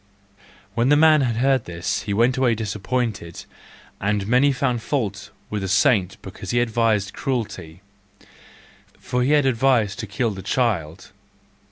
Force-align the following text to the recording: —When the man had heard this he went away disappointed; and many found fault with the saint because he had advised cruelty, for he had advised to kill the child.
—When 0.73 0.89
the 0.89 0.95
man 0.95 1.21
had 1.21 1.35
heard 1.35 1.65
this 1.65 2.01
he 2.01 2.11
went 2.15 2.35
away 2.35 2.55
disappointed; 2.55 3.45
and 3.99 4.25
many 4.25 4.51
found 4.51 4.81
fault 4.81 5.29
with 5.51 5.61
the 5.61 5.67
saint 5.67 6.19
because 6.23 6.49
he 6.49 6.57
had 6.57 6.69
advised 6.69 7.13
cruelty, 7.13 7.83
for 8.97 9.21
he 9.21 9.33
had 9.33 9.45
advised 9.45 9.99
to 9.99 10.07
kill 10.07 10.31
the 10.31 10.41
child. 10.41 11.11